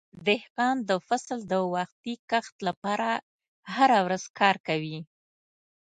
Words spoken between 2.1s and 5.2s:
کښت لپاره هره ورځ کار کوي.